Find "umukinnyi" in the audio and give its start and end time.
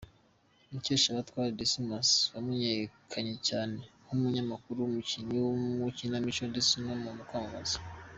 4.83-5.37